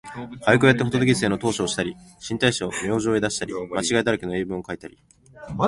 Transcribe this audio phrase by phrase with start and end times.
[0.47, 4.97] 俳句をやってほととぎすへ投書をしたり、新体詩を明星へ出したり、間違いだらけの英文をかいたり、